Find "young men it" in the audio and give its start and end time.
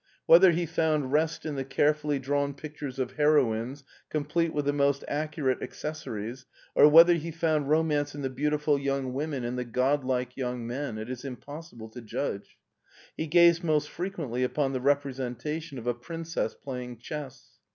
10.35-11.07